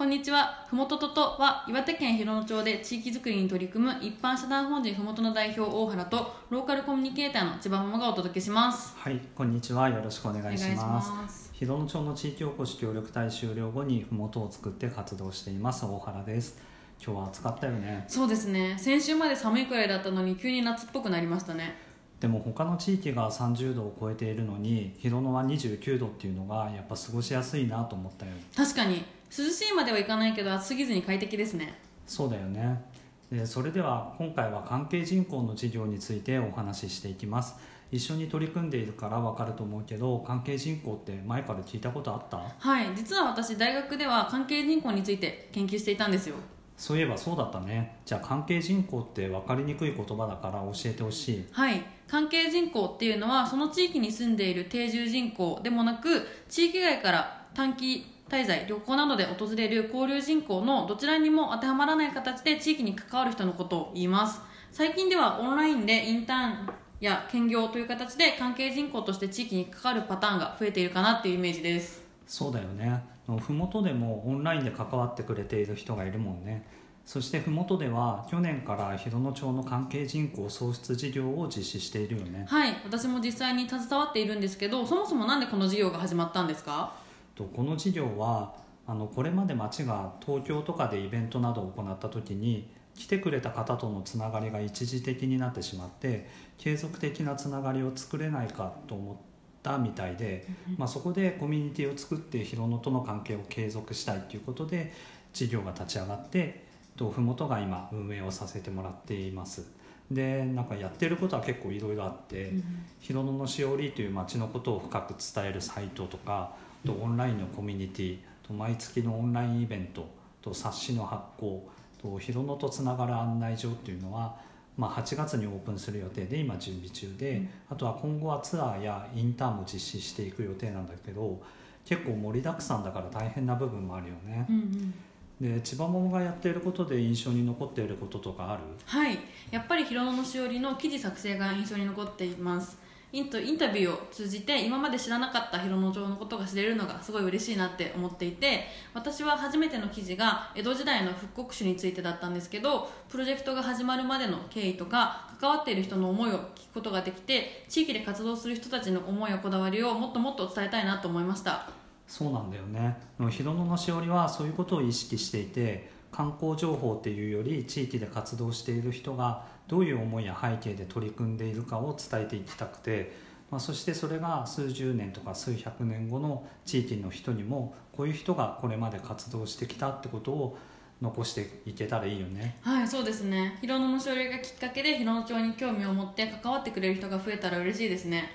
[0.00, 0.64] こんにちは。
[0.66, 8.96] ふもとととは岩手県広野町で地域づくりに取り組む一般社団法人ふもとの代表大原とローカルコミュニケーターの千葉ママがお届けします。
[8.96, 9.90] はい、こんにちは。
[9.90, 11.10] よろしくお願いしお願いします。
[11.10, 16.58] ます広野町の地域おこし協力隊終了後にふもとを作って活動しています大原です。
[16.98, 18.06] 今日は暑かったよね。
[18.08, 18.76] そうですね。
[18.78, 21.76] 先週まで寒いくらいだったのに急に夏っぽくなりましたね。
[22.20, 28.32] でも他の地域が30度を超えているのに広野は29度っていうのがやっぱ過ごしやすいなと思ったよ。
[28.56, 29.04] 確かに
[29.36, 31.78] 涼しいまではいかないけど暑すぎずに快適ですね。
[32.06, 32.82] そうだよね。
[33.30, 37.54] でそれでは今回は関係人口の事業についてお話ししていきます。
[37.92, 42.38] 一緒に取り組んでいるからわかると思うけど関係人口って前から聞いたことあった？
[42.58, 42.86] はい。
[42.96, 46.36] 実は私大学では関係人口について研究していたんですよ。
[46.76, 64.40] そういえばそうだったねじゃあ関係人口って分かりにくい言葉だから教えてほしいはい関係人口っていうのはその地域に住んでいる定住人口でもなく地域外から短期滞在旅行などで訪れる交流人口のどちらにも当てはまらない形で地域に関わる人のことを言います。
[64.70, 66.68] 最近ではオンラインでインターン
[67.00, 72.02] や兼業という形で関係人口として地域に関わるパターンが増えているかなっていうイメージです。
[72.26, 73.02] そうだよね。
[73.40, 76.64] ふもとでもオンラインで関わってくれている人がいるもんね。
[77.06, 82.44] そしてふもとでは去年から広野町の関係人口創出事業を実施しているよね。
[82.48, 82.76] はい。
[82.84, 86.92] 私も実際に携わっているんですけどそもそもなんでこの事業が始まったんですか？
[87.40, 88.54] とこの事業は
[88.86, 99.16] あのこれまで町が東京とかでイベントなどを行った時に来てくれた方とのつながりが一時的になってしまって継続的なつながりを作れないかと思っ
[99.62, 100.46] たみたいで、
[100.76, 104.92] まあ、そこでコミュニティを作って広野との関係を継続したいということで
[105.32, 106.64] 事業が立ち上がって
[106.96, 109.64] とふもとが今運営をさせてもらっています。
[110.10, 112.52] でなんかやってることは結構いろいろあって、
[112.98, 120.08] 広野のしおりという町のことを深く伝えるサイトとかあとオンラインのコミュニティと毎月のオンラインイベント
[120.42, 121.68] と冊子の発行
[122.00, 124.34] と広野とつながる案内状っていうのは、
[124.76, 127.48] まあ、8月にオープンする予定で今準備中で、うん。
[127.70, 131.40] あとは今後はツアーやインターンも実施していく予定なんだけど
[131.84, 134.46] 結構盛りだくさんだから大変な部分もあるよね。
[134.48, 134.94] うんうん。
[135.40, 138.62] で千葉桃がやっていることで印象に残っていることとかある？
[138.84, 139.18] はい。
[139.50, 142.78] やっぱり広野のしおりの記事作成が印象に残っています
[143.12, 161.68] インタビューを通じて今まで知らなかった広野町のことが知れるのがすごい嬉しいなって思っていて私は初めての記事が江戸時代の復刻史についてだったんですけどプロジェクトが始まるまでの経緯とか関わっている人の思いを聞くことができて地域で活動する人たちの思いやこだわりをもっともっと伝えたいなと思いました。
[162.06, 162.96] そうなんだよね。
[163.30, 173.12] 広野のしおりはそういうことを意識していて観光情報っていうより地域で活動している人がどういう思いや背景で取り組んでいるかを伝えていきたくて、
[173.50, 180.58] まあ、そしてそれが数十年とか数百年後の地域の人にもこういう人がこれまで活動してきたってことを
[181.00, 182.58] 残していけたらいいよね。
[182.62, 183.58] はいそうですね。
[183.60, 188.30] 広野のしおりがきっかけで広野町に興味を持って関わってくれる人が増えたら嬉しいですね。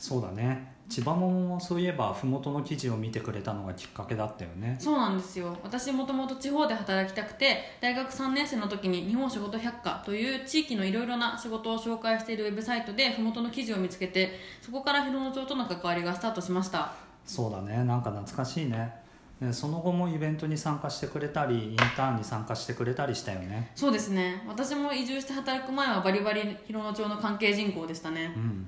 [0.00, 0.72] そうだね。
[0.88, 4.76] 千葉桃もそういえば麓の記事を見てくれたのがきっかけだったよね。
[4.80, 5.54] そうなんですよ。
[5.62, 16.94] 私もともと地方で働きたくて大学3年生の時に日本仕事百科という地域のいろいろな仕事を紹介しているウェブサイトで麓の記事を見つけてそこから広野町との関わりがスタートしました。
[17.26, 17.84] そうだね。
[17.84, 18.92] なんか懐かしいね。
[19.38, 23.70] ねその後もイベントに参加してくれたりインターンに参加してくれたりしたよね。
[23.74, 24.42] そうですね。
[24.48, 28.32] 私も移住して働く前はバリバリ広野町の関係人口でしたね。
[28.34, 28.66] うん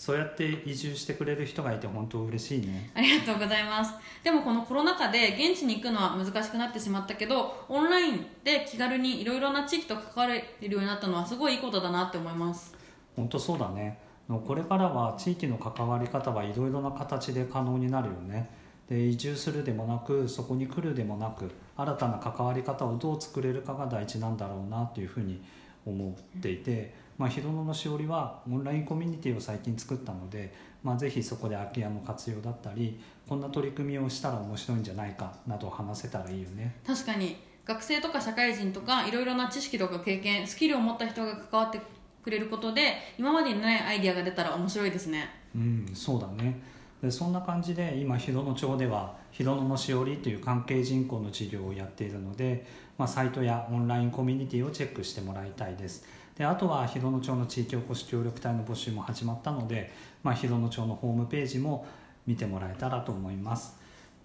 [0.00, 2.90] そうやって移住してくれる人がいて本当嬉しいね。
[2.94, 3.92] ありがとうございます。
[4.24, 12.74] でもこのコロナ禍で現地に行くのは難しくなってしまったけどオンラインで気軽にいろいろな地域と関われるようになったのはすごいいいことだなって思います。
[13.14, 13.98] 本当そうだね。
[14.26, 18.48] これからは地域の関わり方はいろいろな形で可能になるよね。
[18.88, 25.42] で移住するでもなくそこに来るでもなく新たな関わり方をどう作れるかが大事なんだろうなというふうに
[25.84, 32.98] 思っていて、まあ、広野のしおりはオンラインコミュニティを最近作ったので、まあ、ぜひそこで空き家の活用だったり
[33.28, 36.76] こんな取り組みをしたら面白いんじゃないかなど話せたらいいよね。
[36.86, 37.36] 確かに。
[37.66, 41.78] 学生とか社会人とかいろいろな知識とか経験スキルを持った人が関わって
[42.24, 45.28] くれることで今までにないアイディアが出たら面白いですね。
[45.54, 46.58] うん、そうだね。
[47.02, 52.66] でそんな感じで今広野町では広野のしおりという関係人口の事業をやっているので、
[52.96, 56.04] まあ、サイトやオンラインコミュニティをチェックしてもらいたいです
[56.40, 59.92] であとは広野町の地域おこし協力隊の募集も始まったので、
[60.22, 61.86] まあ、広野町のホームページも
[62.26, 63.76] 見てもらえたらと思います。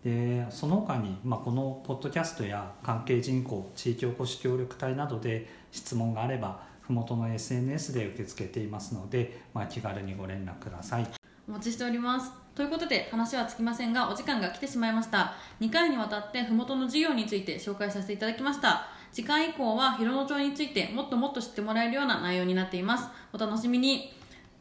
[0.01, 11.07] でその他に、まあ、このポッドキャストや関係人口地域おこし協力隊などで質問があればふもとの SNS で受け付けていますので、まあ、気軽にご連絡ください。
[11.49, 12.31] お待ちしております。
[12.55, 15.33] ということで話はつきませんがお時間が来てしまいました。
[15.59, 18.94] 2回にわたって麓の事業について紹介させていただきました。
[19.15, 23.07] 次回以降は広野町についてもっともっと知ってもらえるような内容になっています。
[23.31, 24.11] お楽しみに。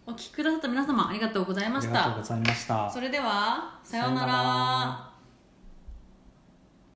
[0.07, 2.89] お聞きくださった皆様ありがとうございましありがとうたございました。
[2.89, 5.14] それではさようなら